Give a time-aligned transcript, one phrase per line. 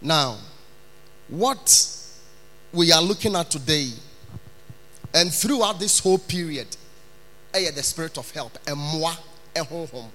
[0.00, 0.36] Now,
[1.28, 1.92] what
[2.72, 3.90] we are looking at today
[5.14, 6.68] and throughout this whole period,
[7.54, 9.14] eh, the spirit of help, and moi,
[9.56, 10.10] home.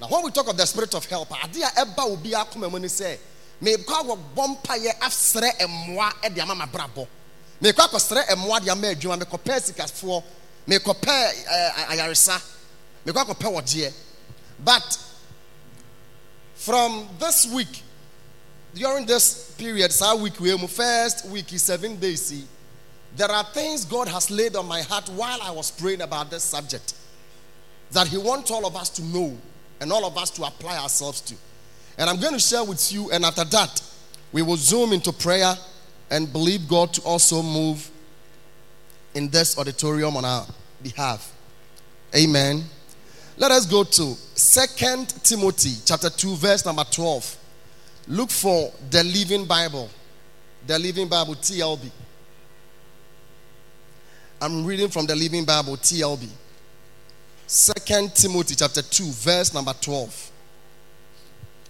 [0.00, 2.32] Now, when we talk of the spirit of help, adia eba obi
[2.70, 3.18] mu ni say,
[3.60, 7.06] me kwa wo bompa ye afsre emmoa eh, e eh, de ama brabo.
[7.60, 10.22] Me kwa kosre emmoa eh, de ama adwuma me kopɛ sikasfo,
[10.66, 11.32] me kopɛ
[11.88, 12.40] ayaresa,
[13.04, 13.92] me kwa kopɛ wodie.
[14.64, 14.98] But
[16.54, 17.82] from this week,
[18.74, 22.22] during this period, saa week we first week is seven days.
[22.22, 22.44] See,
[23.16, 26.44] there are things God has laid on my heart while I was praying about this
[26.44, 26.94] subject
[27.92, 29.36] that He wants all of us to know
[29.80, 31.34] and all of us to apply ourselves to.
[31.96, 33.82] And I'm going to share with you, and after that,
[34.32, 35.54] we will zoom into prayer
[36.10, 37.90] and believe God to also move
[39.14, 40.46] in this auditorium on our
[40.82, 41.32] behalf.
[42.14, 42.64] Amen.
[43.36, 47.37] Let us go to Second Timothy chapter 2, verse number 12.
[48.08, 49.90] Look for the Living Bible.
[50.66, 51.90] The Living Bible, TLB.
[54.40, 56.26] I'm reading from the Living Bible, TLB.
[57.46, 60.30] Second Timothy chapter 2, verse number 12.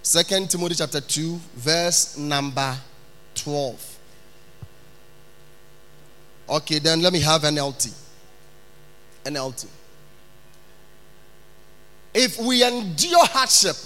[0.03, 2.77] Second Timothy chapter 2, verse number
[3.35, 3.99] 12.
[6.51, 7.93] Okay, then let me have NLT.
[9.25, 9.67] NLT.
[12.15, 13.77] If we endure hardship,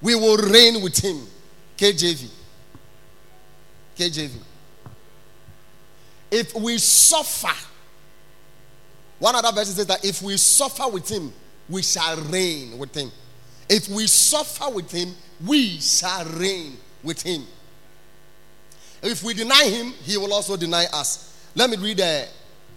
[0.00, 1.26] we will reign with him.
[1.78, 2.28] KJV.
[3.96, 4.32] KJV.
[6.30, 7.54] If we suffer,
[9.18, 11.32] one other verse says that if we suffer with him,
[11.68, 13.10] we shall reign with him.
[13.68, 15.14] If we suffer with him,
[15.46, 17.46] we shall reign with him.
[19.02, 21.48] If we deny him, he will also deny us.
[21.54, 22.28] Let me read the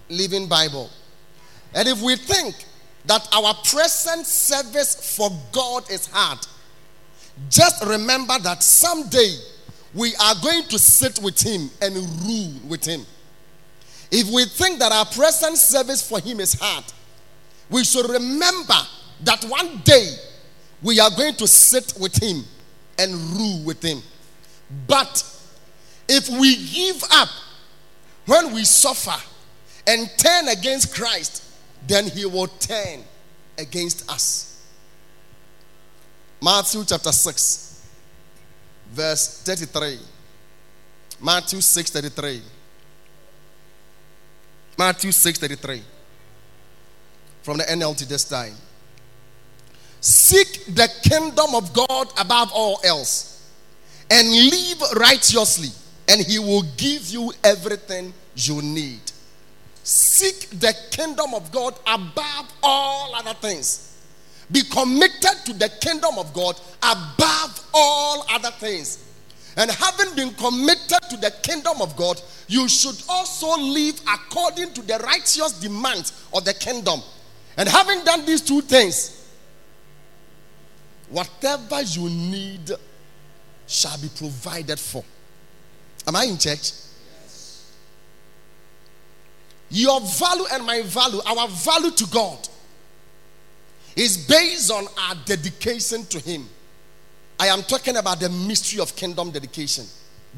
[0.09, 0.89] Living Bible.
[1.73, 2.55] And if we think
[3.05, 6.39] that our present service for God is hard,
[7.49, 9.35] just remember that someday
[9.93, 13.05] we are going to sit with him and rule with him.
[14.11, 16.83] If we think that our present service for him is hard,
[17.69, 18.75] we should remember
[19.23, 20.15] that one day
[20.81, 22.43] we are going to sit with him
[22.99, 24.01] and rule with him.
[24.87, 25.23] But
[26.07, 27.29] if we give up
[28.25, 29.19] when we suffer
[29.87, 31.43] and turn against Christ,
[31.87, 33.03] then he will turn
[33.57, 34.50] against us.
[36.43, 37.87] Matthew chapter 6,
[38.91, 39.99] verse 33.
[41.21, 42.41] Matthew 6 33.
[44.77, 45.83] Matthew 6 33.
[47.43, 48.55] From the NLT this time.
[49.99, 53.47] Seek the kingdom of God above all else
[54.09, 55.69] and live righteously,
[56.07, 58.99] and He will give you everything you need.
[59.83, 63.90] Seek the kingdom of God above all other things.
[64.51, 69.07] Be committed to the kingdom of God above all other things.
[69.57, 74.81] And having been committed to the kingdom of God, you should also live according to
[74.81, 77.01] the righteous demands of the kingdom.
[77.57, 79.29] And having done these two things,
[81.09, 82.71] whatever you need
[83.67, 85.03] shall be provided for.
[86.07, 86.71] Am I in church?
[89.69, 92.49] Your value and my value, our value to God,
[93.95, 96.47] is based on our dedication to Him.
[97.39, 99.85] I am talking about the mystery of kingdom dedication.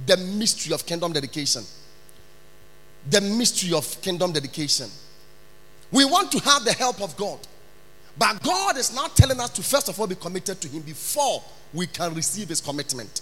[0.06, 1.64] The mystery of kingdom dedication.
[3.10, 4.90] The mystery of kingdom dedication.
[5.92, 7.40] We want to have the help of God.
[8.18, 11.44] But God is now telling us to first of all be committed to Him before
[11.74, 13.22] we can receive His commitment.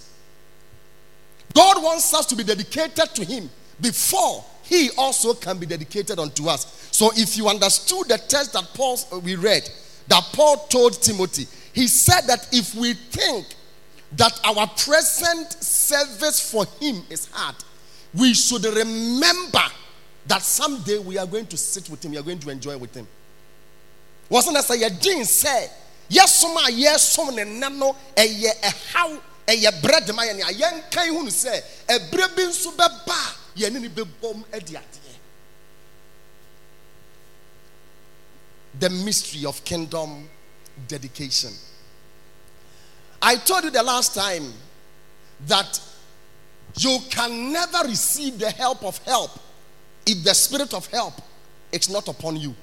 [1.54, 3.50] God wants us to be dedicated to Him
[3.80, 6.88] before He also can be dedicated unto us.
[6.92, 9.70] So if you understood the text that Paul uh, we read,
[10.08, 11.48] that Paul told Timothy.
[11.74, 13.48] He said that if we think
[14.14, 17.56] that our present service for him is hard,
[18.14, 19.64] we should remember
[20.28, 22.94] that someday we are going to sit with him, we are going to enjoy with
[22.96, 23.08] him.
[24.30, 25.70] Wasn't that say Jean said,
[26.12, 28.50] Yes, soma, yes, some nano, a ye
[28.92, 31.58] how a ye bread my a young kai who say,
[31.90, 35.01] a brebin subaba, yenini be bomb ediat.
[38.80, 40.30] The mystery of kingdom
[40.88, 41.52] dedication.
[43.22, 44.52] I told you the last time
[45.48, 45.80] that
[46.78, 49.32] you can never receive the help of help
[50.06, 51.14] if the spirit of help
[51.72, 52.56] is not upon you.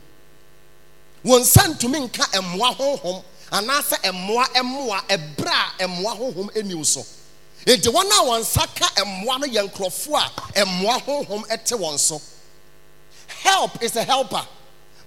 [1.22, 3.98] When sent to me nka emwa honhom anaasɛ
[6.86, 7.04] so.
[7.66, 12.20] Enti wɔn a wɔn nsa ka emwa no yɛ nkurɔfo a emwa honhom wɔn so.
[13.26, 14.46] Help is a helper.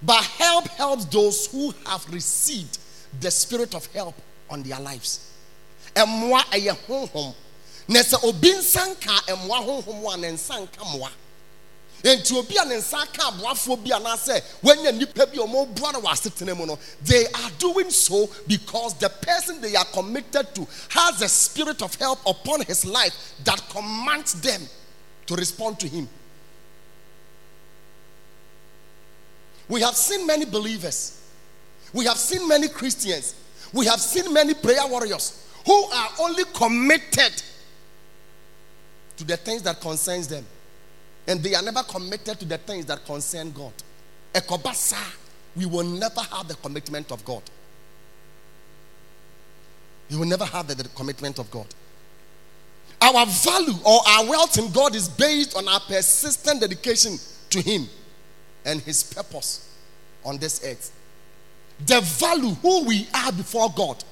[0.04, 2.78] But help helps those who have received
[3.20, 4.14] the spirit of help
[4.50, 5.30] on their lives.
[5.94, 6.58] And moi a
[6.88, 7.34] honhom.
[7.88, 11.10] na sɛ obi nsa nka mmoa honhom a ne nsa nka mmoa
[12.04, 16.00] nti obi a ne nsa ka aboafoɔ bi anaasɛ wɔanya nnipa bi a wɔboa no
[16.00, 20.66] wɔ asetena mu no they are doing so because the person they are committed to
[20.90, 24.62] has a spirit of help upon his life that commands them
[25.26, 26.08] to respond to him
[29.72, 30.98] we have seen many believers
[31.92, 33.34] we have seen many christians
[33.72, 37.42] we have seen many prayer warriors who are only committed
[39.16, 40.44] to the things that concerns them
[41.26, 43.72] and they are never committed to the things that concern God.
[44.34, 44.98] Ekobasa,
[45.56, 47.42] we will never have the commitment of God.
[50.08, 51.66] You will never have the, the commitment of God.
[53.00, 57.18] Our value or our wealth in God is based on our persistent dedication
[57.50, 57.86] to Him
[58.64, 59.68] and His purpose
[60.24, 60.92] on this earth.
[61.86, 64.02] The value who we are before God,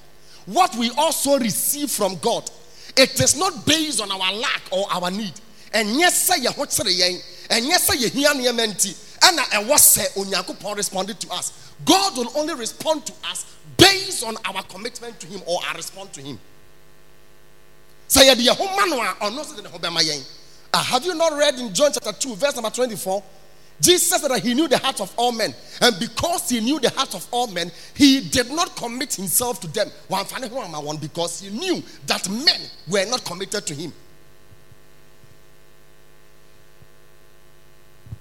[0.46, 2.50] what we also receive from God,
[2.96, 5.32] it is not based on our lack or our need.
[5.72, 11.52] Kyerɛ yɛn ɛnyɛ sɛ yɛhia nneɛma nti ɛna ɛwɔ sɛ onyankopɔn responded to us.
[11.84, 13.44] God will only respond to us
[13.76, 16.40] based on our commitment to him or our response to him.
[18.08, 18.36] Yɛn
[20.72, 23.22] ah have you not read in john chapter 2 verse number 24
[23.80, 25.54] Jesus said that he knew the hearts of all men.
[25.80, 29.68] And because he knew the hearts of all men, he did not commit himself to
[29.68, 29.88] them.
[31.00, 33.92] Because he knew that men were not committed to him.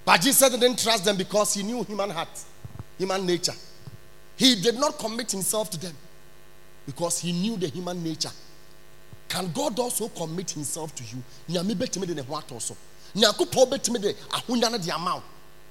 [0.05, 2.29] But Jesus didn't trust them because he knew human heart,
[2.97, 3.53] human nature.
[4.37, 5.93] He did not commit himself to them
[6.85, 8.31] because he knew the human nature.
[9.27, 11.21] Can God also commit himself to you?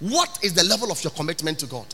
[0.00, 1.86] what is the level of your commitment to god?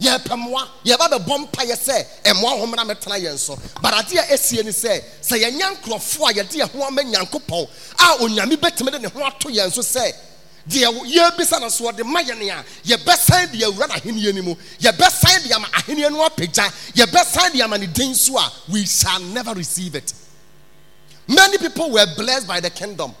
[0.00, 3.58] Yɛpɛ mmoa yɛba bɛbɔ mpa yɛ sɛ mmoa ho mmara mɛtena yɛn so.
[3.80, 7.68] But adeɛ a ɛsie ne sɛ sɛ yɛnya nkurɔfoɔ a yɛde yɛn ho ama nyankopɔn
[7.98, 9.20] a onyame bɛtumi de ne ho
[12.04, 16.70] ma yɛn a yɛbɛsan de awura n'ahenni no mu yɛbɛsan de ama ahenni no apagya
[16.92, 17.62] yɛbɛsan de
[18.70, 20.12] we shall never receive it.
[21.28, 23.14] Many people were blessed by the kingdom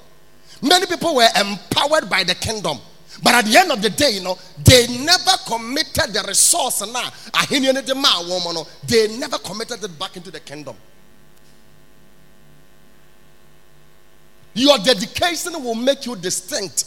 [0.62, 2.78] many people were empowered by the kingdom
[3.22, 7.08] but at the end of the day, you know, they never committed the resource now.
[8.86, 10.76] They never committed it back into the kingdom.
[14.54, 16.84] Your dedication will make you distinct.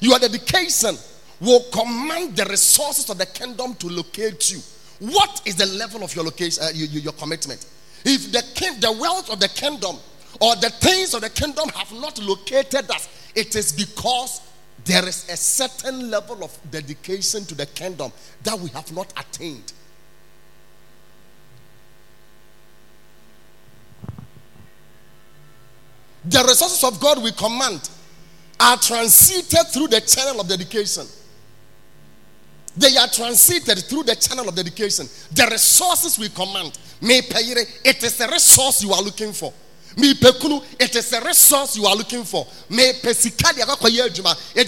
[0.00, 0.96] Your dedication
[1.40, 4.60] will command the resources of the kingdom to locate you.
[5.00, 7.66] What is the level of your location, uh, your, your commitment?
[8.04, 9.96] If the king, the wealth of the kingdom
[10.40, 14.40] or the things of the kingdom have not located us, it is because
[14.84, 18.12] there is a certain level of dedication to the kingdom
[18.42, 19.72] that we have not attained.
[26.24, 27.88] The resources of God we command
[28.60, 31.06] are transited through the channel of dedication.
[32.76, 35.06] They are transited through the channel of dedication.
[35.32, 39.52] The resources we command, may it is a resource you are looking for
[39.96, 42.46] it is a resource you are looking for.
[42.70, 43.04] It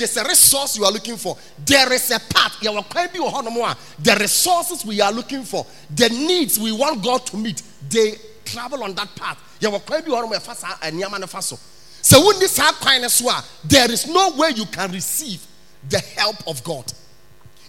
[0.02, 1.36] is a resource you are looking for.
[1.64, 7.26] There is a path the resources we are looking for the needs we want God
[7.26, 8.14] to meet they
[8.44, 9.38] travel on that path.
[9.60, 10.90] Fa eh,
[12.02, 15.44] so no so a there is no way you can receive
[15.88, 16.92] the help of God.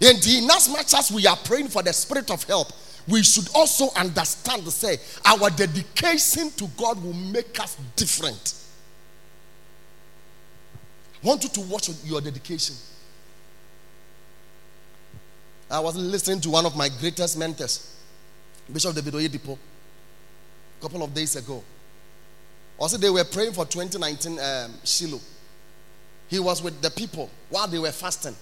[0.02, 2.68] And in as much as we are praying for the spirit of help
[3.08, 8.56] we should also understand to say our dedication to God will make us different.
[11.24, 12.76] I want you to watch your dedication.
[15.70, 17.96] I was listening to one of my greatest mentors,
[18.72, 19.58] Bishop David Oyedepo,
[20.80, 21.64] a couple of days ago.
[22.78, 25.20] Also, they were praying for 2019 um, Shiloh.
[26.28, 28.36] He was with the people while they were fasting.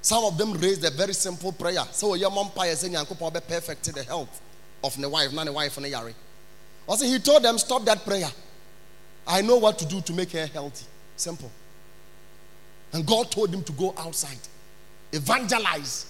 [0.00, 1.84] Some of them raised a very simple prayer.
[1.92, 4.40] So oh, your mom pie saying Yankopon be perfect the health
[4.82, 6.14] of the wife, not the wife and the yari.
[6.86, 8.30] Also, he told them, stop that prayer.
[9.26, 10.86] I know what to do to make her healthy.
[11.16, 11.50] Simple.
[12.92, 14.38] And God told him to go outside,
[15.12, 16.06] evangelize,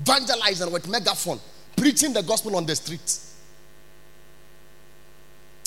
[0.00, 1.40] evangelize and with megaphone,
[1.76, 3.36] preaching the gospel on the streets.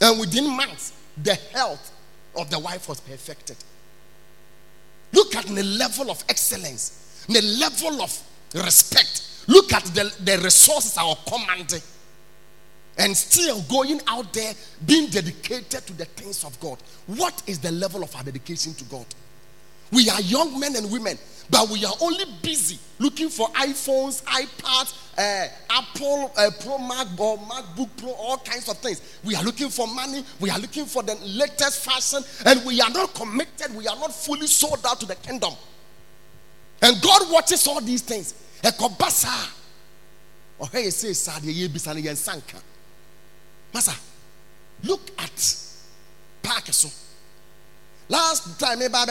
[0.02, 1.92] And within months, the health
[2.36, 3.58] of the wife was perfected.
[5.14, 8.22] Look at the level of excellence, the level of
[8.56, 9.46] respect.
[9.48, 11.82] Look at the, the resources our commanding.
[12.98, 14.54] And still going out there
[14.86, 16.78] being dedicated to the things of God.
[17.08, 19.06] What is the level of our dedication to God?
[19.92, 21.18] We are young men and women,
[21.50, 27.38] but we are only busy looking for iPhones, iPads, uh, Apple uh, Pro Mac or
[27.40, 29.02] MacBook Pro, all kinds of things.
[29.24, 30.24] We are looking for money.
[30.40, 33.76] We are looking for the latest fashion, and we are not committed.
[33.76, 35.54] We are not fully sold out to the kingdom.
[36.82, 38.34] And God watches all these things.
[38.62, 39.50] Ekobasa.
[40.60, 41.14] Oh, hey, say,
[42.16, 42.58] Sanka.
[43.74, 43.98] Masa,
[44.84, 45.56] look at
[46.44, 46.92] Parkinson.
[48.10, 49.06] Last time maybe I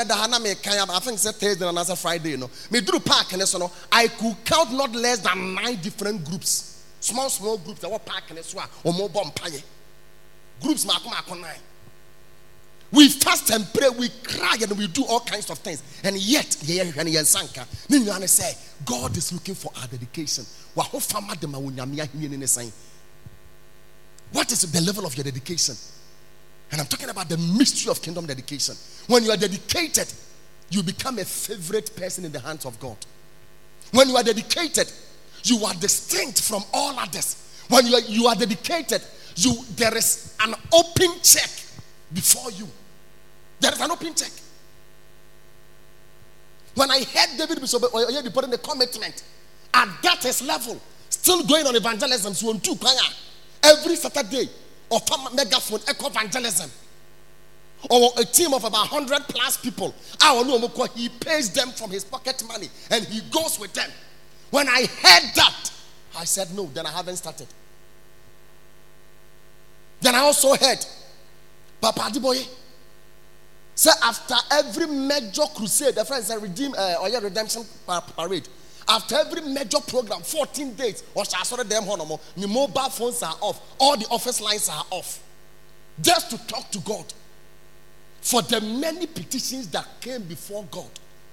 [0.91, 2.51] I think it's Thursday and another Friday, you know.
[2.71, 6.85] Me drew park and so I could count not less than nine different groups.
[7.01, 9.31] Small, small groups that were parking as well ah, or more bomb
[10.61, 10.85] Groups
[11.41, 11.57] nine.
[12.93, 15.83] We fast and pray, we cry and we do all kinds of things.
[16.03, 18.55] And yet, say,
[18.85, 20.45] God is looking for our dedication.
[20.75, 20.93] What
[24.53, 25.77] is the level of your dedication?
[26.73, 28.75] And I'm talking about the mystery of kingdom dedication.
[29.07, 30.13] When you are dedicated,
[30.71, 32.97] you become a favorite person in the hands of God.
[33.93, 34.91] When you are dedicated,
[35.45, 37.37] you are distinct from all others.
[37.69, 39.03] When you are, you are dedicated,
[39.37, 41.51] you there is an open check
[42.13, 42.69] before you.
[43.61, 44.31] There is an open check.
[46.75, 49.23] When I heard David Bishop putting the commitment
[49.75, 52.77] at that his level, still going on evangelism, so on two
[53.63, 54.49] every Saturday,
[54.89, 55.01] or
[55.35, 56.71] megaphone echo evangelism.
[57.89, 59.95] Or a team of about 100 plus people.
[60.21, 60.59] I will know
[60.95, 63.91] he pays them from his pocket money and he goes with them.
[64.51, 65.73] When i heard that
[66.19, 67.47] i said no then i haven't started.
[70.01, 70.85] Then i also heard
[71.81, 72.47] papa Adeboye
[73.81, 77.63] say after every major crusade the friends say redeem uh, or redemption
[78.17, 78.47] parade
[78.91, 83.37] after every major program, 14 days, or shall I them honomo, the mobile phones are
[83.41, 85.23] off, all the office lines are off.
[86.03, 87.05] Just to talk to God.
[88.21, 90.91] For the many petitions that came before God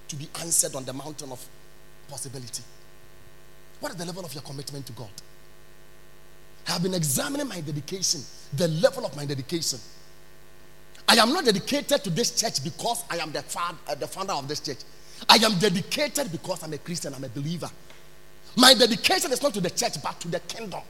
[0.08, 1.44] to be answered on the mountain of
[2.08, 2.63] possibility.
[3.80, 5.10] What is the level of your commitment to God?
[6.68, 8.22] I have been examining my dedication,
[8.54, 9.80] the level of my dedication.
[11.07, 14.33] I am not dedicated to this church because I am the, father, uh, the founder
[14.33, 14.79] of this church.
[15.29, 17.69] I am dedicated because I'm a Christian, I'm a believer.
[18.57, 20.81] My dedication is not to the church, but to the kingdom.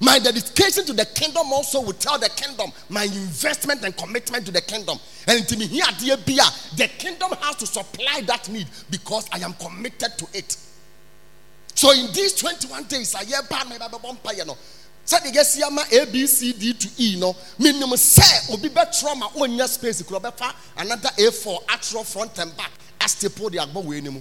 [0.00, 4.52] My dedication to the kingdom also will tell the kingdom my investment and commitment to
[4.52, 4.98] the kingdom.
[5.26, 6.44] And to me, here, dear Bia,
[6.76, 10.56] the kingdom has to supply that need because I am committed to it.
[11.74, 13.38] So in these 21 days, I hear.
[15.06, 17.34] Sɛde yɛsi ama a b c d to e no.
[17.58, 22.72] Menim sɛ obi bɛtwerɛ ma ɔnya space kura ɔbɛfa another a4 atwerɛ front and back.
[23.00, 24.20] Astepo de agbɔ wei ne mu.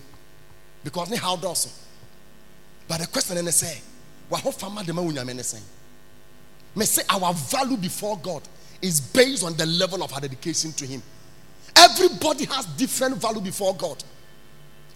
[0.84, 1.70] Because ne how dɔɔso
[2.88, 3.80] but the question ne sɛ
[4.30, 5.62] wahɔ fama de ma wo nyame ne sɛn
[6.76, 8.42] me say our value before god
[8.82, 11.02] is based on the level of our dedication to him.
[11.76, 14.04] Everybody has different value before god.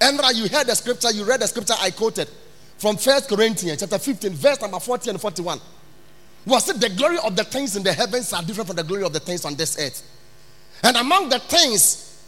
[0.01, 2.29] And you heard the scripture you read the scripture i quoted
[2.77, 5.59] from first corinthians chapter 15 verse number 40 and 41
[6.49, 9.03] was it the glory of the things in the heavens are different from the glory
[9.03, 10.03] of the things on this earth
[10.83, 12.23] and among the things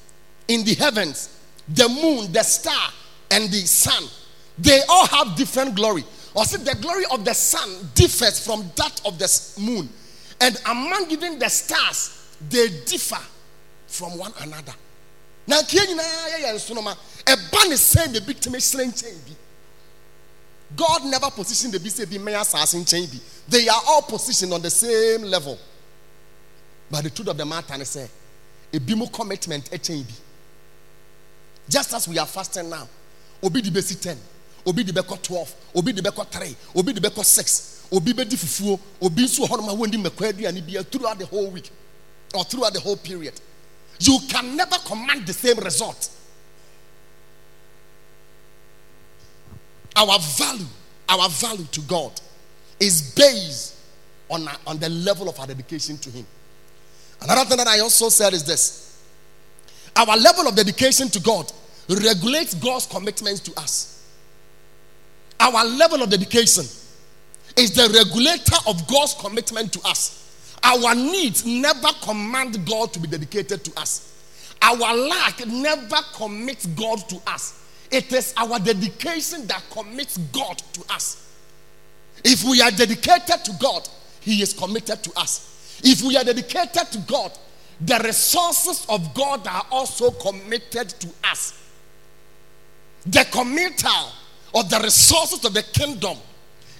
[0.47, 1.37] in the heavens
[1.67, 2.89] the moon, the star,
[3.29, 4.03] and the sun,
[4.57, 6.03] they all have different glory.
[6.33, 9.89] Or see, the glory of the sun differs from that of the moon.
[10.39, 13.19] And among even the stars, they differ
[13.87, 14.73] from one another.
[15.47, 15.63] Now, a
[17.51, 18.49] ban is saying the big to
[20.75, 23.19] God never positioned the BCB.
[23.49, 25.57] They are all positioned on the same level.
[26.89, 29.69] But the truth of the matter is, a bimu commitment.
[31.69, 32.87] Just as we are fasting now.
[33.43, 34.17] Obi di besi 10.
[34.65, 35.55] Obi di beko 12.
[35.75, 36.55] Obi di beko 3.
[36.75, 37.87] Obi di beko 6.
[37.91, 38.79] Obi be di fufuo.
[39.01, 41.69] Obi nso ho ma wondi mekwa aduane bia throughout the whole week
[42.33, 43.33] or throughout the whole period.
[43.99, 46.09] You can never command the same result.
[50.01, 50.65] Our value,
[51.09, 52.19] our value to God
[52.79, 53.75] is based
[54.31, 56.25] on, on the level of our dedication to Him.
[57.21, 58.99] Another thing that I also said is this
[59.95, 61.51] our level of dedication to God
[61.87, 64.03] regulates God's commitments to us.
[65.39, 66.63] Our level of dedication
[67.55, 70.57] is the regulator of God's commitment to us.
[70.63, 74.07] Our needs never command God to be dedicated to us.
[74.63, 77.60] Our lack never commits God to us.
[77.91, 81.27] It is our dedication that commits God to us.
[82.23, 83.87] If we are dedicated to God,
[84.21, 85.79] He is committed to us.
[85.83, 87.37] If we are dedicated to God,
[87.81, 91.57] the resources of God are also committed to us.
[93.05, 94.11] The committal
[94.53, 96.17] of the resources of the kingdom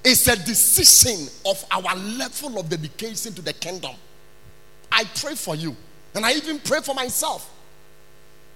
[0.03, 3.95] is a decision of our level of dedication to the kingdom.
[4.91, 5.75] I pray for you,
[6.13, 7.49] and I even pray for myself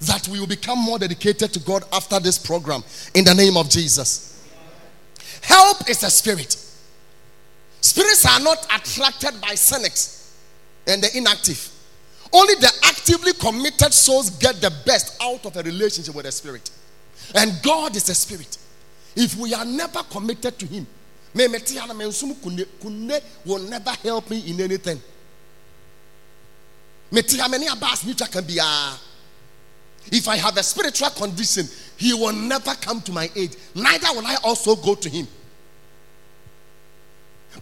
[0.01, 2.83] that we will become more dedicated to God after this program
[3.13, 4.43] in the name of Jesus.
[5.41, 6.57] Help is a spirit.
[7.81, 10.35] Spirits are not attracted by cynics
[10.87, 11.71] and the inactive.
[12.33, 16.69] Only the actively committed souls get the best out of a relationship with a spirit.
[17.33, 18.57] And God is a spirit.
[19.15, 20.85] If we are never committed to Him,
[23.45, 25.01] will never help me in anything.
[28.61, 29.01] Ah.
[30.11, 33.55] If I have a spiritual condition, He will never come to my aid.
[33.73, 35.27] Neither will I also go to Him.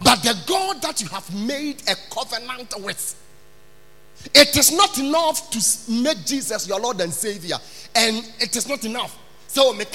[0.02, 3.20] But the God that you have made a covenant with,
[4.34, 7.56] it is not enough to make Jesus your Lord and Savior.
[7.94, 9.18] And it is not enough.
[9.54, 9.86] So that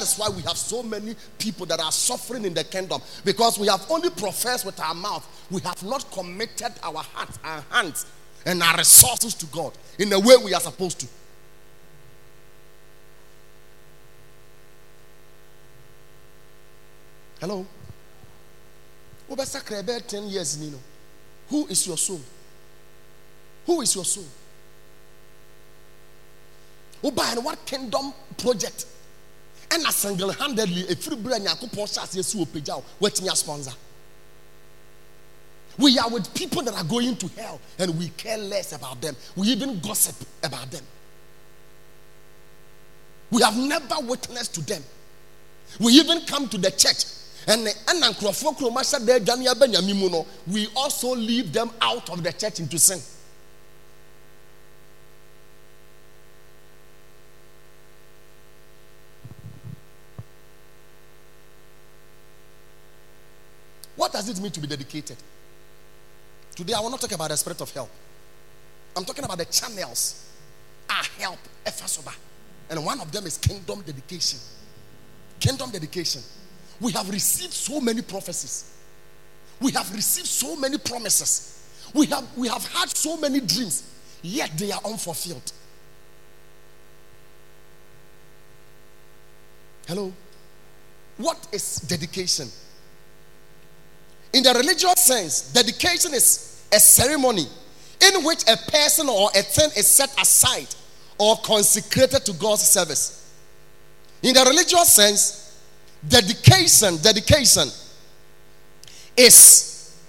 [0.00, 3.68] is why we have so many people that are suffering in the kingdom because we
[3.68, 8.04] have only professed with our mouth we have not committed our hearts and hands
[8.44, 11.06] and our resources to God in the way we are supposed to.
[17.40, 17.66] Hello?
[19.30, 20.78] Ɛbɛyɛ 10 years ni no
[21.48, 22.20] who is your soul?
[23.66, 24.24] Who is your soul?
[27.02, 28.86] Wobaɛ no what kingdom project?
[29.68, 33.72] Ɛna single handedly ɛfiri berɛ a nyankopɔn hyɛ aseɛ si wɔ pagya wo woatumi sponsor
[35.78, 39.16] we are with people that are going to hell and we care less about them.
[39.36, 40.84] We even gossip about them.
[43.30, 44.82] We have never witnessed to them.
[45.80, 47.04] We even come to the church
[47.46, 47.64] and
[50.46, 53.00] we also leave them out of the church into sin.
[63.96, 65.16] What does it mean to be dedicated
[66.54, 67.90] today i will not talk about the spirit of help
[68.96, 70.28] i'm talking about the channels
[70.88, 72.14] our help efasoba
[72.70, 74.38] and one of them is kingdom dedication
[75.40, 76.22] kingdom dedication
[76.82, 78.74] we have received so many prophecies.
[79.60, 81.64] We have received so many promises.
[81.94, 83.84] We have, we have had so many dreams,
[84.20, 85.52] yet they are unfulfilled.
[89.86, 90.12] Hello?
[91.18, 92.48] What is dedication?
[94.32, 97.46] In the religious sense, dedication is a ceremony
[98.00, 100.74] in which a person or a thing is set aside
[101.18, 103.30] or consecrated to God's service.
[104.22, 105.60] In the religious sense,
[106.06, 107.68] dedication dedication
[109.16, 110.00] is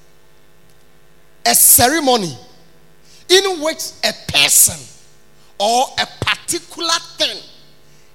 [1.46, 2.36] a ceremony
[3.30, 4.80] in which a person
[5.60, 7.38] or a particular thing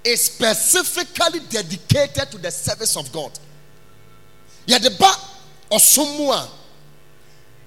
[0.05, 3.39] is specifically dedicated to the service of God.
[4.67, 5.13] Yɛde ba
[5.71, 6.49] ɔsom mu a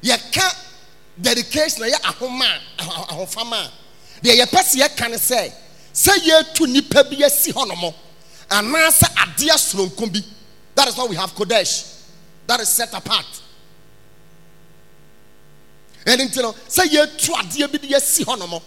[0.03, 0.55] yɛka
[1.19, 2.45] dedication a yɛ ahoma
[2.79, 3.71] ahofama a
[4.23, 5.53] deɛ yɛpɛ sɛ yɛka ne sɛ
[5.93, 7.93] sɛ yɛtu nnipa bi asi hɔ no mɔ
[8.49, 10.19] anaasɛ adeɛ soronko bi
[10.75, 11.87] that is why we have kodesh.
[12.47, 13.25] That is set apart.
[16.05, 18.61] Ɛno nti no sɛ yɛtu adeɛ bi de yɛasi hɔ no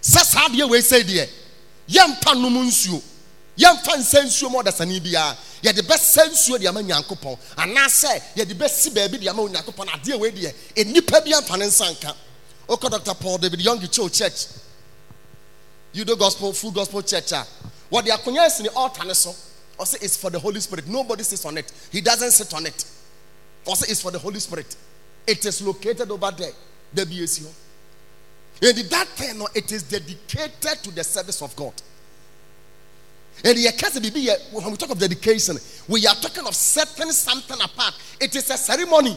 [0.00, 1.28] sɛ saa adeɛ wei sɛ deɛ
[1.88, 3.02] yɛmpa nom nsuo.
[3.60, 8.90] Yɛmfa nsa nsuo mu ɔdasani biara yɛde bɛsa nsuo de ama nyankopɔn anaasɛ yɛde bɛsi
[8.94, 10.54] baabi de ama onyankopɔn adeɛ wei deɛ
[10.86, 12.14] nnipa bi amfa ne nsa nka
[12.68, 14.08] okɔ dr paul david Yonggi Cho
[15.92, 17.44] you do gospel full gospel church a
[17.92, 19.34] akonya is in the altar so
[19.84, 20.86] say it's for the Holy Spirit.
[20.88, 21.72] Nobody sits on it.
[21.90, 22.80] He doesn't sit on it.
[22.80, 24.76] say it's for the Holy Spirit.
[25.26, 26.52] It is located over there.
[26.92, 27.48] The BACO.
[28.62, 31.72] And that thing, it is dedicated to the service of God.
[33.42, 33.56] And
[34.52, 35.56] when we talk of dedication,
[35.88, 37.94] we are talking of setting something apart.
[38.20, 39.16] It is a ceremony.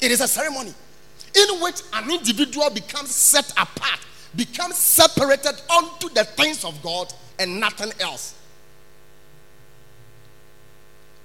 [0.00, 0.74] It is a ceremony
[1.34, 4.00] in which an individual becomes set apart
[4.36, 8.34] becomes separated unto the things of God and nothing else.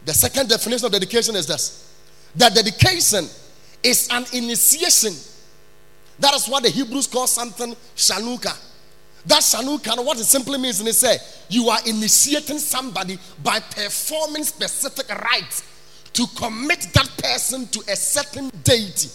[0.06, 1.96] The second definition of dedication is this
[2.36, 3.28] that dedication
[3.82, 5.14] is an initiation.
[6.20, 8.58] That is what the Hebrews call something Chanukah.
[9.26, 11.18] That Chanukah, what it simply means, and they say,
[11.50, 15.64] you are initiating somebody by performing specific rites
[16.14, 19.10] to commit that person to a certain deity.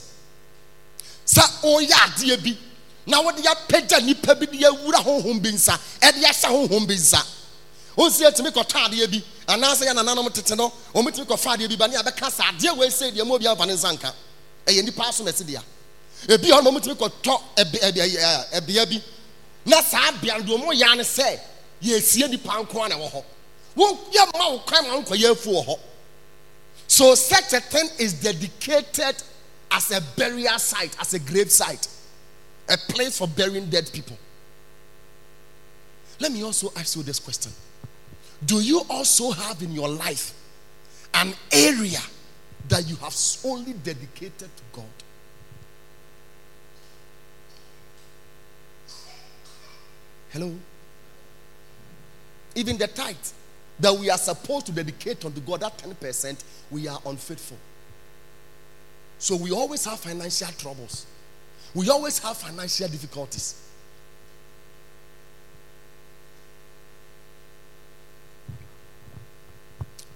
[1.25, 2.57] Sa oya diye
[3.07, 7.23] na wɔde apagya nipa bi de awura honhom bi nsa ɛde ahyɛ honhom bi nsa
[7.97, 9.23] onsi etumi kɔtɔ adeɛ bi.
[9.47, 12.87] Anaasɛ yɛ nananom tete no tumi kɔfa adeɛ bi ba ne abɛka sa adeɛ wɔ
[12.87, 14.13] ese deɛ mo obi afa ne nsa nka.
[14.67, 15.63] Ɛyɛ nipa aso na ɛsi dea.
[16.29, 18.17] Ebi a ɔmo tumi kɔtɔ ɛbi ɛbi ɛbi
[18.53, 19.03] ɛbea bi
[19.69, 21.39] na saa bea do ɔmo yaa ne sɛ
[21.83, 23.25] yɛsie nipa nko ara na ɛwɔ hɔ.
[23.77, 24.33] Wɔn yɛ
[24.67, 25.79] kwan ma nkɔ yɛ wɔ hɔ.
[26.87, 29.23] So such a thing is dedicated
[29.71, 31.87] as a burial site as a grave site.
[32.71, 34.19] A place for burying dead people.
[36.21, 37.53] Let me also ask you this question.
[38.45, 40.35] Do you also have in your life
[41.15, 42.01] an area
[42.69, 44.85] that you have solely dedicated to God?
[50.31, 50.55] Hello?
[52.55, 53.17] Even the tithe
[53.81, 57.57] that we are supposed to dedicate unto God, that 10%, we are unfaithful.
[59.19, 61.07] So we always have financial troubles.
[61.75, 63.63] We always have financial difficulties.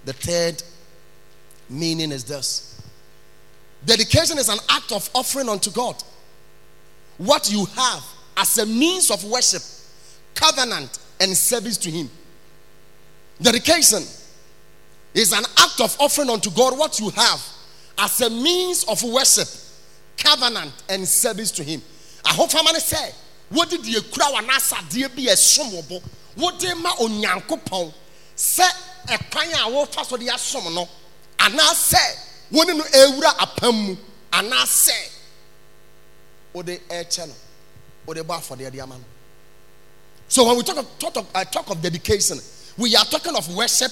[0.05, 0.62] The third
[1.70, 2.83] meaning is this
[3.85, 6.03] dedication is an act of offering unto God
[7.18, 8.03] what you have
[8.37, 9.62] as a means of worship,
[10.35, 12.11] covenant, and service to Him.
[13.40, 14.03] Dedication
[15.14, 17.40] is an act of offering unto God what you have
[17.99, 19.49] as a means of worship,
[20.16, 21.83] covenant, and service to Him.
[22.25, 23.12] I hope I'm say,
[23.51, 26.03] what did you when I said, dear be a sumable?
[26.37, 27.92] What did my onyankopon
[28.35, 28.64] say?
[29.11, 30.88] A kwan a wɔfa so de asom no
[31.38, 31.99] anaasɛ
[32.53, 33.97] wɔne no ewura apam mu
[34.33, 35.11] anaasɛ
[36.55, 37.35] wɔde ɛkyɛ no
[38.07, 39.05] wɔde bɔ afɔdeɛ de ama no
[40.33, 42.38] so when we talk of, talk of, uh, talk of dedication
[42.79, 43.90] we are talking of worship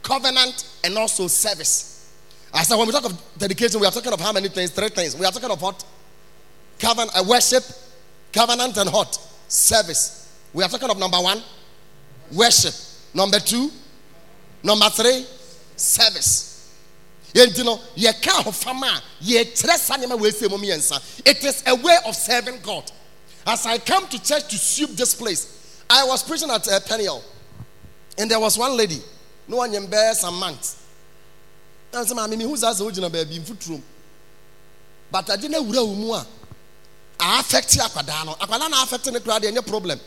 [0.00, 2.08] covenant and also service.
[2.54, 4.70] I said when we talk of dedication we are talking of how many things?
[4.70, 5.16] Three things.
[5.16, 5.84] We are talking of what?
[6.78, 7.64] Covenant uh, worship
[8.32, 9.12] covenant and what?
[9.48, 10.32] Service.
[10.52, 11.42] We are talking of number one
[12.32, 12.74] worship.
[13.12, 13.68] Number two
[14.62, 15.26] number three
[15.74, 16.48] service.
[17.34, 17.42] Mu
[20.58, 22.88] mmiɛnsa it is a way of serving god.
[23.44, 27.22] As i come to church to sweep this place i was preaching at uh, peniel
[28.18, 29.00] and there was one lady
[29.48, 30.76] no one in bɛɛ some months
[31.92, 33.82] na sɛ maame mehu saa sɛ wogyina baabi mfoturom
[35.10, 36.26] but ade no awura wo mu a
[37.20, 40.00] affect akwadaa no akwadaa na affect ne koraa deɛ ɛnyɛ problem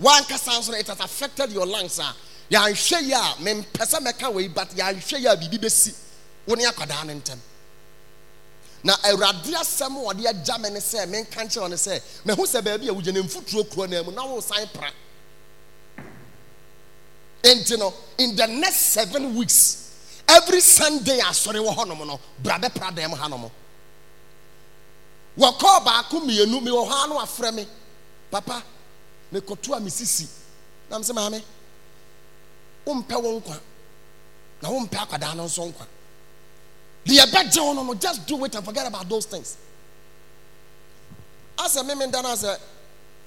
[0.00, 2.14] nso no it has affected your lungs a
[2.50, 5.94] yɛanhwɛ yi a mempɛ sɛ mɛka wei but yɛanhwɛ yi a biribi bɛsi
[6.46, 7.38] wo ne akwadaa no ntɛm
[8.84, 12.88] na awurade asɛm wɔde agya me ne sɛ menka nkyerɛ ne sɛ maho sɛ baabi
[12.88, 14.90] a wogyane mfoturo kuro no mu na wosane pra.
[17.42, 19.94] Enti no in the next seven weeks
[20.28, 23.50] every sunday asɔre wɔ hɔnom no bra bɛpra dan m ha nom
[25.38, 27.66] wɔkɔɔ baako mmienu mewɔ hɔ a no afrɛ me.
[28.30, 28.62] Papa
[29.32, 30.26] mekɔto a mesisi.
[30.90, 31.42] Nam sɛ maame
[32.86, 33.60] wompɛ wo nkwa
[34.62, 35.86] na wompɛ akwadaa no nso nkwa.
[37.06, 39.56] Deɛ ɛbɛgye wo no no just do it and forget about those things.
[41.58, 42.58] Asɛ me menda no asɛ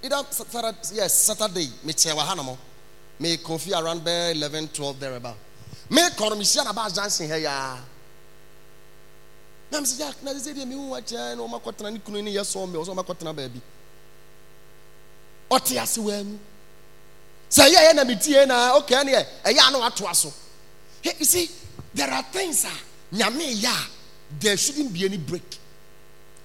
[0.04, 2.58] either saturday yes saturday mekyɛ wɔ ha no mo
[3.20, 5.38] me kofi around bɛɛ 11 12 there about.
[5.90, 7.78] Me no baa junction ha yaa
[9.72, 10.12] na mesɛ ya.
[10.24, 12.96] Na sɛ deɛ mehu wakyɛ na ɔmakɔtena ne kunu ne yɛ sɔ me ɔ sɛ
[12.96, 13.62] ɔmakɔtena baabi
[15.52, 16.38] ɔte ase waamu
[17.50, 20.34] sɛ ɛyɛ yɛ na metie na okay a na watoa so
[21.02, 21.50] hey, you see
[21.94, 22.70] there are things a
[23.16, 23.90] nyame yɛ a
[24.40, 25.58] there shouldn't be any break.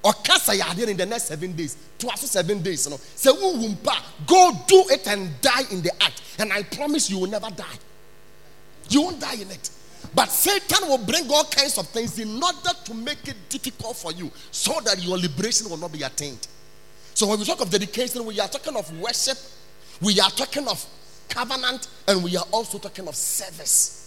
[0.05, 2.97] Ɔka sɛ yɛ adeɛ in the next seven days toa so seven days no.
[2.97, 6.23] Sɛ wowu mpa go do it and die in the act.
[6.39, 7.79] And i promise you will never die.
[8.89, 9.71] You won't die in it.
[10.15, 14.13] But satan will bring all kinds of things in order to make it difficult for
[14.13, 16.47] you so that your liberation will not be attained.
[17.15, 19.37] So when we talk of dedication we are talking of worship
[20.01, 20.85] we are talking of
[21.29, 24.00] covenant and we are also talking of service.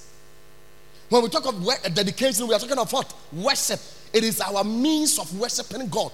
[1.14, 3.14] When we talk of dedication, we are talking of what?
[3.34, 3.80] Worship.
[4.12, 6.12] It is our means of worshiping God.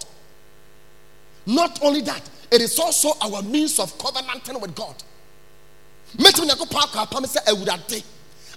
[1.46, 4.96] Not only that, it is also our means of covenanting with God.
[6.18, 8.04] Mɛtumi na ko paako apam sɛ awurade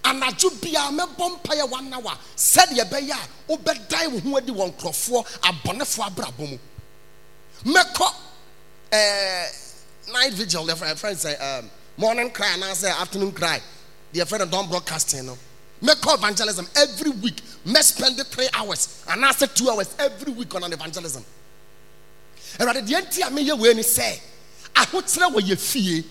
[0.02, 5.26] anadwo bia mɛbɔ mpaeɛ one hour sɛdeɛ ɛbɛyɛ a wobɛdan wo ho adi wɔ nkurɔfoɔ
[5.42, 6.59] abɔnefoɔ abrabɔ mu
[7.72, 8.14] mɛkɔ
[8.90, 13.61] ɛɛ night vigil the eh, friend say eh, um, morning cry say afternoon cry
[14.12, 15.38] the friend don't broadcasting no
[15.83, 16.66] make call evangelism.
[16.77, 20.73] Every week me spend three hours and I say two hours every week on an
[20.73, 21.25] evangelism.
[22.61, 24.21] And at the end of me ye we ni say
[24.75, 26.05] ahokyerɛ wɔ yɛ fie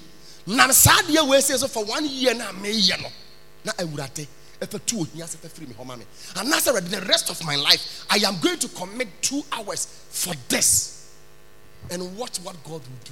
[0.47, 3.09] nam saa deɛ wei sɛ so for one year now na meyɛ no
[3.65, 4.27] na awurade
[4.59, 6.05] ɛfɛ tu ohia sɛ fɛfiri me hɔ ma me
[6.35, 11.01] anaasɛ the rest of my life i am going to commit two hours for this.
[11.89, 13.11] And watch what god will do.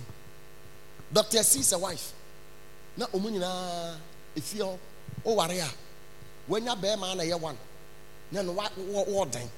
[1.11, 1.41] Dr.
[1.43, 2.13] C is a wife.
[2.99, 3.95] Nyinaa
[4.35, 4.77] efie hɔ
[5.25, 5.69] oh, ɔware a
[6.49, 7.57] wanya bɛrima na ɛyɛ one.
[8.31, 9.49] Na no wɔɔden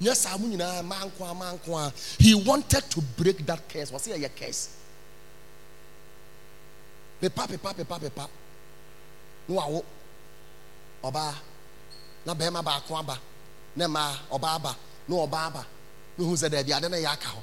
[0.00, 3.92] Yes, I'm man, man, He wanted to break that curse.
[3.92, 4.76] Was he a curse?
[7.20, 8.28] Pepa, pepa, pepa, pepa.
[9.48, 9.82] No, I
[11.08, 11.34] ɔbaa
[12.26, 13.18] na bɛrima baako aba
[13.76, 14.76] na mmaa ɔbaa aba
[15.08, 15.66] na ɔbaa aba
[16.16, 17.42] na ohun sɛ dɛbi ade na yɛ aka hɔ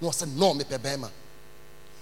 [0.00, 1.10] na ɔsɛ nɔɔ mepɛ bɛrima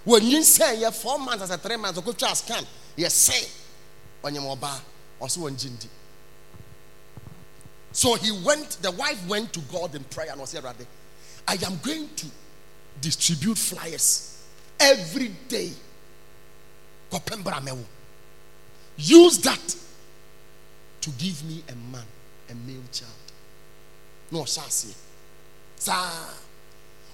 [0.06, 2.64] wɔnyi nsɛn yɛ four months as a three months ɔkotwa scan
[2.96, 3.48] yɛ sɛ
[4.22, 4.80] ɔnyɛm ɔbaa
[5.20, 5.88] ɔsɛ wɔn gyi ndi
[7.94, 10.86] so he went the wife went to God in prayer and ɔsɛ ɛwurade
[11.46, 12.26] I am going to
[13.00, 14.42] distribute flyers
[14.80, 15.70] every day.
[18.96, 19.76] Use that
[21.00, 22.04] to give me a man
[22.50, 23.10] a male child.
[24.30, 24.94] No, aseɛ
[25.76, 26.28] saa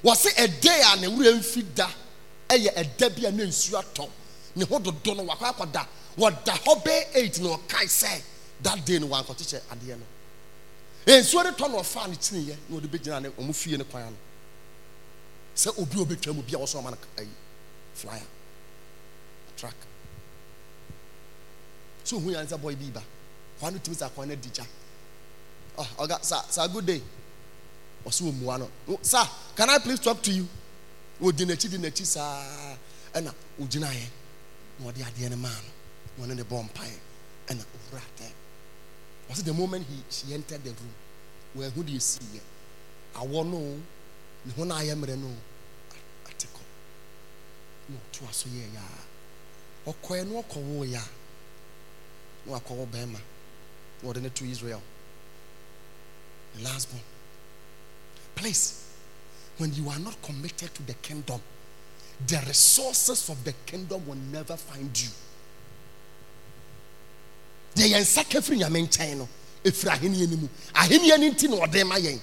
[0.03, 1.91] wɔsi ɛdɛ a ne wura nfi da?
[2.49, 4.09] Ɛyɛ ɛdɛ bi a ne nsuo atɔ
[4.57, 8.23] ne ho dodo no wakɔ akɔda wɔda hɔ bɛɛ eight na ɔkae sɛ
[8.63, 10.07] that day no wankɔkyekyɛ adeɛ no
[11.19, 13.85] nsuo de tɔ na ɔfa ne kyini yɛ na ɔde bɛgyina ne ɔmo fie ne
[13.85, 14.17] kwan no
[15.57, 17.29] sɛ obi a obɛtwa mu bi a wɔsɔ ɔma no ayi
[17.95, 18.27] flyer
[19.57, 19.75] track
[22.05, 23.03] so ohun yan sɛ bɔy bi ba.
[23.61, 24.65] Kwan no tumi sɛ akwan no adi gya.
[25.79, 27.03] Oh ɔga sir sir good day.
[28.07, 28.71] Ɔsɛ wɔ mua no.
[29.03, 29.23] Sir
[29.55, 30.49] can i please talk to you?
[31.21, 32.77] Ɔdi n'akyi di n'akyi saa.
[33.15, 34.07] Ɛna ɔgyina yɛ
[34.79, 35.71] na ɔde adeɛ no maa no.
[36.27, 36.99] Na ɔne ne bɔ mpaeɛ.
[37.49, 38.33] Ɛna owura atɛm
[39.31, 40.95] ɔsɛ the moment he she entered the room?
[41.55, 42.41] Well, who do wɔn ɛho de esi yɛ
[43.15, 43.81] awɔ no.
[44.45, 45.29] Ne ho n'ayɛ mmerɛ no
[46.29, 46.63] ate kɔ
[47.89, 51.09] na ɔto aso yɛ yaa ɔkɔɛ no ɔkɔwɔ yaa
[52.47, 53.21] na wakɔwɔ bɛrima
[54.03, 54.83] na ɔde ne to israel.
[56.55, 57.03] The last born.
[58.35, 58.87] Please
[59.59, 61.41] when you are not committed to the kingdom
[62.27, 65.11] the resources of the kingdom will never find you
[67.75, 69.29] deɛ yɛn nsa kafiri nyame nkyɛn no
[69.65, 70.49] efiri ahenni no mu.
[70.75, 72.19] Ahenni no nti na ɔde ma yɛn.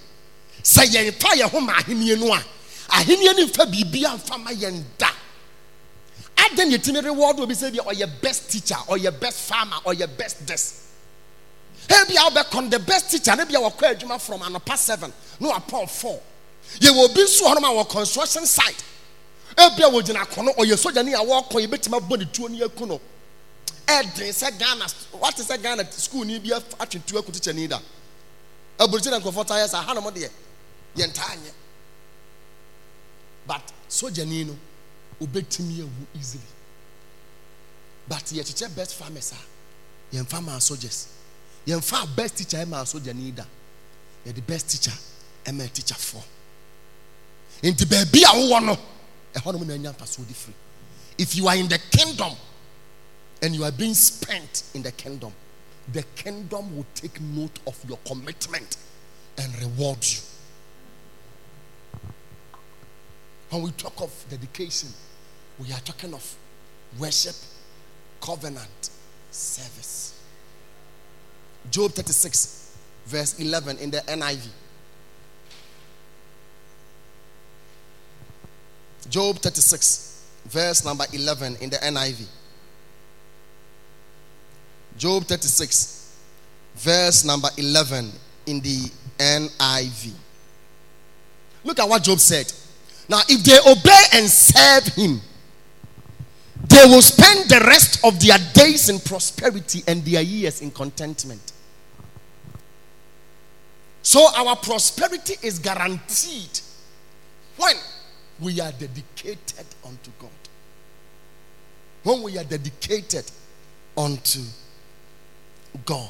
[0.63, 2.43] Sɛ yɛn fa yɛn ho ma ahenni no a
[2.89, 5.10] ahenni no nfa biribi anfa ma yɛn da.
[6.38, 10.45] Adan yɛ timi reward obi sɛ deɛ ɔyɛ best teacher ɔyɛ best farmer ɔyɛ best
[10.45, 10.73] this?
[11.89, 15.51] Ebi a ɔbɛkɔn the best teacher ne bi a wɔkɔ adwuma from anɔpa seven no
[15.53, 16.19] apɔn four.
[16.79, 18.83] Yɛwɔ obi nso hɔ a wɔ construction site.
[19.57, 22.99] Ebi a wɔgyina akɔnɔ ɔyɛ sogyani a wɔkɔ yɛbɛtumi abɔ ne tuo ne yɛku no
[23.88, 27.82] ɛden sɛ ghana wate sɛ ghana sukuulni bi atwetu aku tikyɛni da.
[28.80, 30.30] Aburukyi na nkurɔfoɔ tayɛ sɛ hanom deɛ
[30.95, 31.52] yɛntaa nyɛ.
[33.47, 34.58] But sogyani no
[35.21, 36.43] obɛtumi awu easily.
[38.08, 41.08] But yɛkyekyɛ best farmers a yɛmfa maa sogers
[41.65, 43.43] yɛmfa best teacher maa sogyani da.
[44.26, 44.93] Yɛde best teacher
[45.54, 46.21] ma teacherfoɔ
[47.63, 48.78] nti baabi a wowɔ no
[49.34, 50.54] ɛhɔnom na anya mfasoɔ de firi
[51.17, 52.36] if you are in the kingdom
[53.41, 55.32] and you are being spent in the kingdom
[55.93, 58.76] the kingdom will take note of your commitment
[59.38, 60.19] and reward you.
[63.50, 64.89] When we talk of dedication
[65.60, 66.36] we are talking of
[67.00, 67.36] worship
[68.19, 68.89] covenant
[69.32, 70.21] service.
[71.71, 74.47] Job 36 verse 11 in the niv
[79.10, 82.26] Job 36, verse number 11 in the NIV.
[84.97, 86.15] Job 36,
[86.75, 88.12] verse number 11
[88.47, 90.12] in the NIV.
[91.63, 92.51] Look at what Job said.
[93.10, 95.21] Now, if they obey and serve him,
[96.67, 101.53] they will spend the rest of their days in prosperity and their years in contentment.
[104.01, 106.60] So, our prosperity is guaranteed
[107.57, 107.75] when
[108.39, 110.29] we are dedicated unto God.
[112.03, 113.29] When we are dedicated
[113.97, 114.39] unto
[115.86, 116.10] God.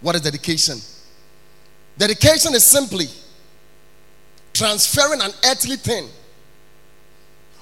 [0.00, 0.78] What is dedication?
[1.96, 3.06] Dedication is simply
[4.52, 6.08] transferring an earthly thing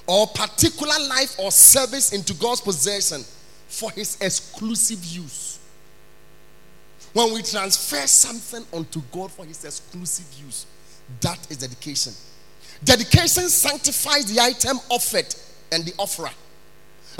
[0.07, 3.23] or particular life or service into God's possession
[3.67, 5.59] for his exclusive use.
[7.13, 10.65] When we transfer something unto God for his exclusive use,
[11.21, 12.13] that is dedication.
[12.83, 15.33] Dedication sanctifies the item offered
[15.71, 16.31] and the offerer.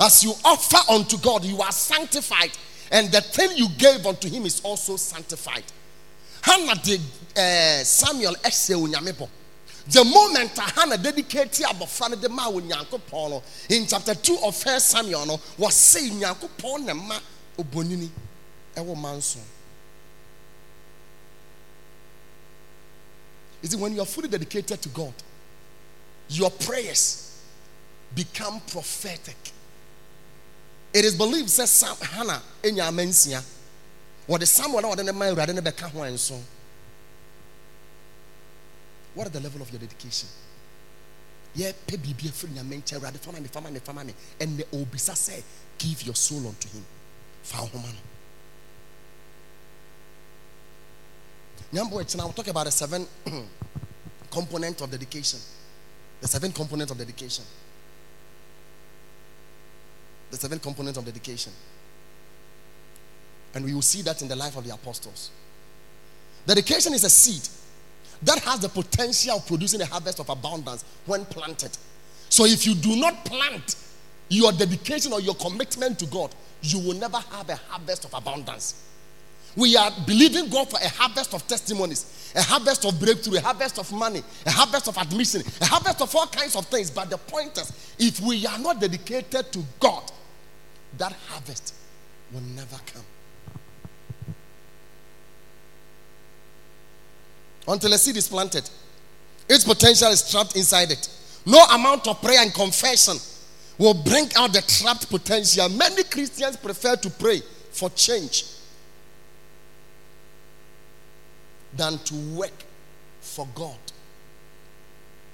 [0.00, 2.50] As you offer unto God, you are sanctified,
[2.90, 5.64] and the thing you gave unto Him is also sanctified.
[6.42, 7.00] Hannah did
[7.36, 9.28] uh, Samuel ese onyamebo.
[9.86, 15.40] The moment Hannah dedicated abofra de ma onyankopon no in chapter 2 of First Samuel
[15.58, 17.18] was say nyankopon na ma
[17.58, 18.08] obonini
[18.76, 19.38] ewo manso.
[23.62, 25.14] Is it when you are fully dedicated to God,
[26.28, 27.42] your prayers
[28.14, 29.53] become prophetic.
[30.94, 33.42] It is believed says Sam Hannah enya amansia.
[34.26, 35.98] What the Samuel na ɔde ne man awurade ne bɛka ho.
[39.14, 40.28] What is the level of your dedication?
[41.54, 45.16] Yeah, pay bibi free nyame nkyɛn awurade fama me fama me fama me ɛnɛ obisa
[45.16, 45.42] say,
[45.78, 46.84] give your soul unto him
[47.42, 47.98] fa ho ma no
[51.72, 53.06] nyambo ɛkyina i'll talk about the seven
[54.30, 55.38] components of dedication
[56.20, 57.44] the seven components of dedication
[60.34, 61.52] the seven components of dedication
[63.54, 65.30] and we will see that in the life of the apostles
[66.46, 67.48] dedication is a seed
[68.24, 71.76] that has the potential of producing a harvest of abundance when planted.
[72.28, 73.76] So if you do not plant
[74.28, 78.82] your dedication or your commitment to God, you will never have a harvest of abundance.
[79.56, 83.78] We are believing God for a harvest of testimonies, a harvest of breakthrough, a harvest
[83.78, 86.90] of money, a harvest of admission, a harvest of all kinds of things.
[86.90, 90.10] But the point is, if we are not dedicated to God,
[90.98, 91.74] that harvest
[92.32, 93.04] will never come.
[97.66, 98.68] until a seed is planted.
[99.48, 101.08] Its potential is trapped inside it.
[101.46, 103.16] No amount of prayer and confession
[103.78, 105.68] will bring out the trapped potential.
[105.68, 107.40] Many Christians prefer to pray
[107.72, 108.46] for change
[111.76, 112.64] than to work
[113.20, 113.76] for God.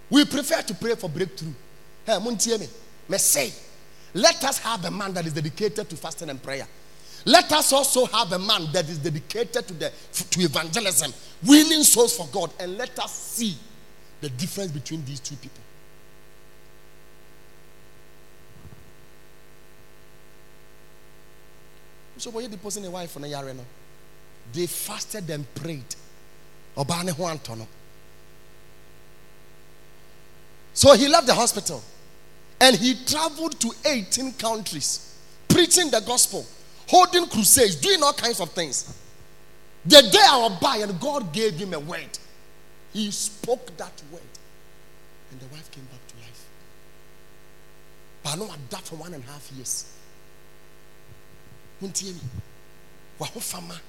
[0.08, 1.52] We prefer to pray for breakthrough.
[2.04, 2.36] Hey, me.
[3.08, 3.52] Me say,
[4.14, 6.66] let us have a man that is dedicated to fasting and prayer.
[7.24, 9.92] Let us also have a man that is dedicated to, the,
[10.30, 11.12] to evangelism,
[11.46, 13.56] winning souls for God, and let us see
[14.20, 15.60] the difference between these two people.
[22.16, 23.56] So, why you depositing a wife on a yard?
[24.52, 25.94] They fasted and prayed.
[30.72, 31.82] So he left the hospital
[32.60, 35.16] and he traveled to 18 countries
[35.48, 36.46] preaching the gospel
[36.90, 38.98] holding crusades, doing all kinds of things.
[39.86, 42.18] The day I was by, and God gave him a word.
[42.92, 44.20] He spoke that word,
[45.30, 46.48] and the wife came back to life.
[48.24, 49.86] But I know I died for one and a half years.
[51.80, 52.20] Wontie mi,
[53.20, 53.80] waho fama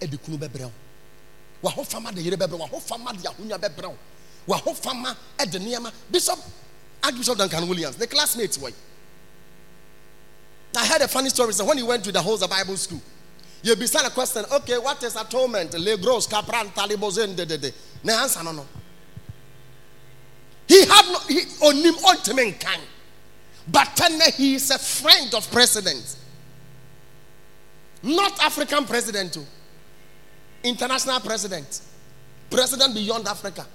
[0.00, 0.72] ɛde kunu bɛbrɛ wo,
[1.62, 3.96] waho fama de yere wo, waho fama de ahonya bɛbrɛ wo,
[4.46, 5.90] waho fama ɛde nneɛma.
[6.10, 6.38] Bishop
[7.02, 8.70] Archbishop Duncan Williams, the classmates were.
[10.76, 11.52] I heard a funny story.
[11.52, 13.02] So when he went to the Hosa Bible School,
[13.62, 14.44] you be a question.
[14.50, 15.72] Okay, what is atonement?
[15.74, 17.72] Le Legros, Capran, Talibozen, de de de.
[18.02, 18.66] No answer, no, no.
[20.66, 22.82] He had no, he on him ultimate kind.
[23.68, 24.00] But
[24.36, 26.16] he is a friend of president.
[28.02, 29.46] Not African president, too.
[30.64, 31.82] International president.
[32.50, 33.66] President beyond Africa.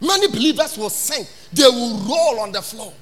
[0.00, 1.26] Many believers will sing.
[1.52, 2.92] They will roll on the floor.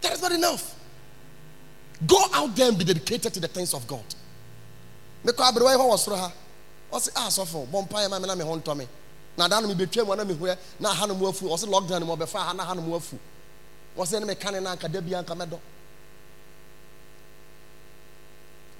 [0.00, 0.74] That is not enough.
[2.06, 4.04] Go out there and be dedicated to the things of God.
[5.24, 6.32] mekɔ aberewa yi hɔ wɔ soro ha
[6.92, 8.88] ɔsi a ah, asɔfo bɔ mpa yɛ ma mi na mi ho ntɔ mi
[9.36, 10.46] na adan mi betwa mu na mi hu
[10.78, 12.00] na aha no mu afu ɔsi lockdown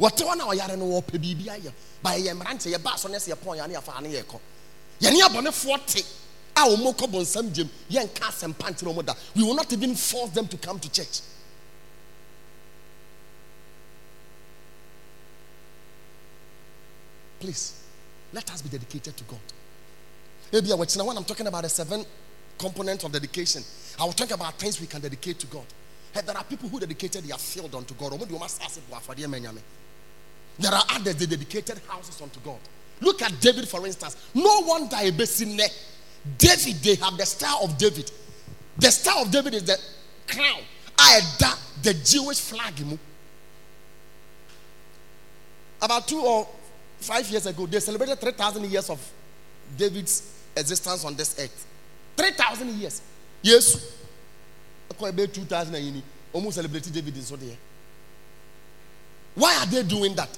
[0.00, 3.18] wɔte hɔ na ɔyare no wɔpɛ biribi ayɛ ba yɛ mmerante yɛ ba so ne
[3.18, 4.40] sɛ yɛ pɔn yɛ ne yɛ fa ne yɛ kɔ
[5.00, 6.04] yɛne abɔnefoɔ te
[6.56, 9.94] a wɔn kɔ bɔnsam gyem yɛn ka asɛmpa nkyerɛ wɔn da we will not even
[9.94, 11.20] force them to come to church.
[17.40, 17.72] Please,
[18.34, 19.38] let us be dedicated to God.
[20.52, 22.04] Maybe when I'm talking about the seven
[22.58, 23.62] components of dedication,
[23.98, 25.64] I will talk about things we can dedicate to God.
[26.12, 28.12] Hey, there are people who dedicated their field unto God.
[30.58, 32.58] There are others they dedicated houses unto God.
[33.00, 34.16] Look at David, for instance.
[34.34, 34.60] No
[35.02, 35.56] a basin
[36.36, 38.10] David, they have the star of David.
[38.78, 39.78] The star of David is the
[40.26, 40.60] crown.
[40.98, 42.74] I that the Jewish flag.
[45.80, 46.46] About two or
[46.98, 49.12] five years ago, they celebrated 3,000 years of
[49.76, 51.66] David's existence on this earth.
[52.16, 53.00] 3,000 years.
[53.40, 53.96] Yes.
[54.90, 55.74] About 2,000
[56.32, 57.56] almost celebrated David in.
[59.34, 60.28] Why are they doing that?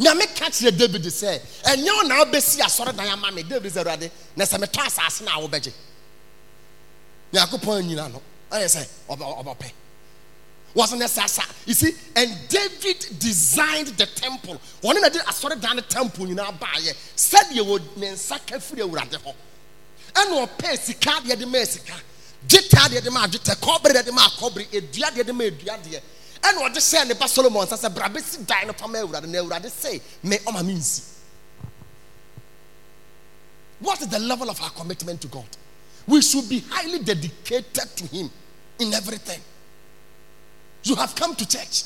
[0.00, 3.42] nyame ka kyerɛ david sɛ ɛnyɛ wo na wobɛsi asɔredan ama me?
[3.42, 5.72] David sɛ awurade na sɛ metɔ asase no a wobɛgye.
[7.32, 9.72] Nyankopɔn anyina no ɛyɛ sɛ ɔbɛpɛ
[10.72, 14.58] was ne sasa you see and david designed the temple.
[14.82, 19.18] Ɔne na de asɔredan no temple nyinaa baayɛ sɛdeɛ wɔ ne nsa ka firi awurade
[19.18, 19.34] hɔ.
[20.14, 21.92] Ɛna ɔpɛ sika deɛ de ma sika
[22.48, 25.76] dwetɛ deɛ de ma dwetɛ kɔbere deɛ de ma kɔbere edua deɛ de ma edua
[25.84, 26.00] deɛ
[26.42, 29.38] ɛna ɔde hyɛ ne ba solomon nsa sɛ bra bɛsi dan no pama awurade na
[29.38, 31.10] awurade sɛ me ɔma me nsi
[33.80, 35.46] what is the level of our commitment to god?
[36.06, 38.30] We should be highly dedicated to him
[38.78, 39.40] in everything.
[40.84, 41.84] You have come to church.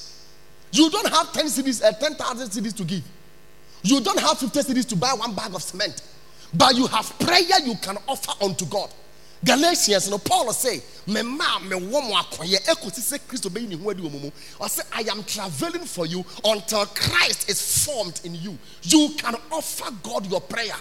[0.73, 3.03] You don't have 10 cedis uh, 10,000 cedis to give.
[3.83, 6.03] You don't have 50 cedis to buy one bag of cement,
[6.53, 8.91] but you have prayer you can offer unto God.
[9.45, 12.01] Galatians, no Paul say, me ma me wo.
[14.61, 18.57] I say I am traveling for you until Christ is formed in you.
[18.83, 20.77] You can offer God your prayer.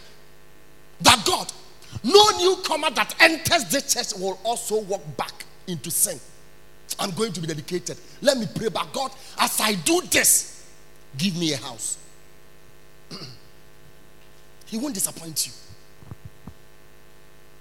[1.02, 1.52] That God,
[2.04, 6.20] no newcomer that enters the church will also walk back into sin.
[7.00, 7.98] I'm going to be dedicated.
[8.22, 8.94] Let me pray back.
[8.94, 10.66] God, as I do this,
[11.18, 11.98] give me a house.
[14.68, 15.54] he won't disappoint you.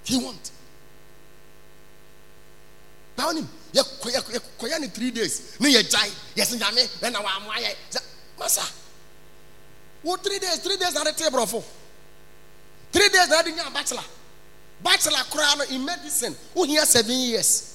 [0.05, 0.50] He won't.
[3.17, 3.49] Down him.
[3.73, 5.57] Yɛkɔyɛ ne three days.
[5.61, 7.77] Ne yɛ gyae yɛsɛ nyame ɛna wɔamoa yɛ
[8.39, 8.63] masa
[10.03, 11.63] wo three days three days na de te borɔfo
[12.91, 14.05] three days na de nya bachelor.
[14.83, 17.69] Bachelor koraa no in medicine wohia seven years.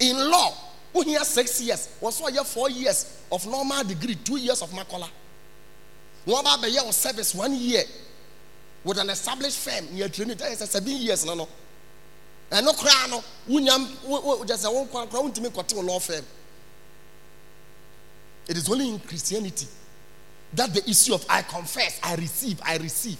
[0.00, 0.52] In law
[0.94, 1.88] wohia six years.
[2.00, 5.08] Wɔso ɔyɛ four years of normal degree two years of makola.
[6.26, 7.84] Wɔn ba abɛyɛ wɔ service one year.
[8.82, 11.48] With an established firm yɛ training tell you sɛ seven years no no
[12.50, 13.86] ɛno koraa no wonyam
[14.46, 16.00] gya sɛ wo koraa wontumi nkɔte wo law
[18.48, 19.68] it is only in christianity
[20.52, 23.18] that the issue of i confess i receive i receive.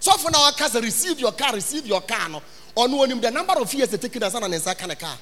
[0.00, 2.42] So for now aka sɛ receive your car receive your car no.
[2.76, 5.16] Ɔno onim the number of years ansa na ne nsa ka ne car?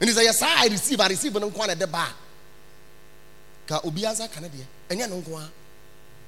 [0.00, 2.08] Ɛni sɛ yɛ saa i receive i receive no nko na ɛde baa
[3.66, 5.48] ka obi ansa ka ne deɛ ɛnyɛ no nko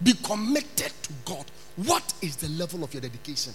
[0.03, 1.45] be committed to god.
[1.77, 3.55] What is the level of your dedication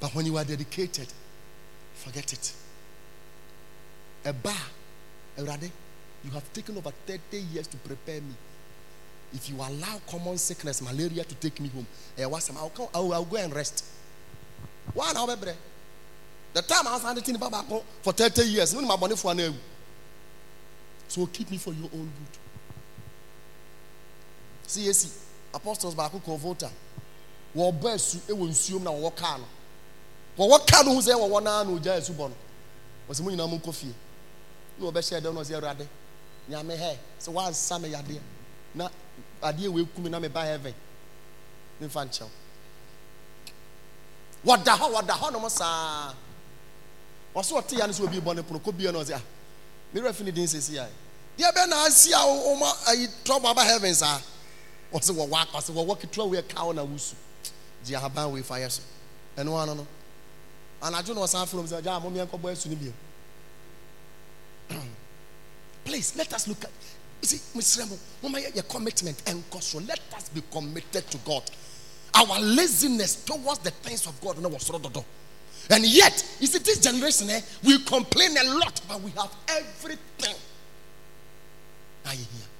[0.00, 1.08] But when you are dedicated
[1.94, 2.52] forget it.
[4.24, 4.54] Ɛba
[5.38, 5.70] awurade
[6.24, 8.34] you have taken over 30 years to prepare me.
[9.34, 11.86] If you allow common sickness malaria to take me home
[12.18, 13.84] eh, wasɛm I'll, come, I'll, I'll go and rest.
[14.94, 15.54] Wa na wobɛbrɛ
[16.54, 19.28] the time I was handing nipa baako for 30 years no ni ma bɔne fo
[19.30, 19.52] ana
[21.08, 22.38] so keep me for your own good
[24.74, 25.10] CAC
[25.54, 26.70] apostles baako kɔ volta
[27.56, 29.44] wɔbɔ asu wɔ nsuom na wɔwɔ kaa no.
[30.38, 32.34] Wɔwɔ kaa no ho sɛ wɔwɔ naa na ogya asu bɔ no.
[33.08, 33.94] Wɔsɛ mo nyinaa mo nkɔ fie.
[34.78, 35.88] Na wɔbɛhyɛ dɛm na ɔsɛ awurade
[36.50, 36.96] nyame hɛ.
[37.20, 38.20] Sɛ wansa me yadeɛ
[38.74, 38.88] na
[39.42, 40.74] adeɛ wɔ ekum na me ba heaven
[41.80, 42.28] ne nfa nkyɛw.
[44.44, 46.12] Wɔda hɔ wɔda hɔ nom saa.
[47.34, 49.22] Wɔso ɔte ya no sɛ obi bɔ ne pono kɔ bie na ɔsɛ ah
[49.94, 50.90] mmerɛ fi ne din sɛ si ayɛ
[51.38, 53.54] deɛ bɛ na asi a wɔma ayi trɔbɔ
[54.94, 57.14] wɔsɛ wɔwɔ akɔ sɛ wɔwɔ ketewa wei ka wo na wusu
[57.84, 58.82] gye ahaban wei fa yɛ so
[59.36, 59.86] ɛno ano no
[60.80, 62.92] anadwo na ɔsan foro mu sɛ gya mo mmea nkɔbɔ asu no bio
[65.84, 66.70] please let us look at
[67.20, 71.18] you see mesrɛ mo moma yɛ yɛ commitment ɛnkɔ so let us be committed to
[71.18, 71.42] god.
[72.14, 75.04] Our laziness towards the things of god na wɔ soro dodo
[75.70, 80.36] and yet you see this generation eh, we complain a lot but we have everything.
[82.04, 82.53] Ayɛ hia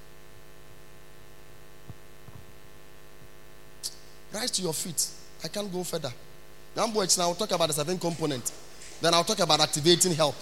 [4.35, 5.07] Rise to your feet.
[5.45, 6.13] I can't go further.
[6.75, 8.51] Now, I'll talk about the seven component.
[9.01, 10.35] Then I'll talk about activating help.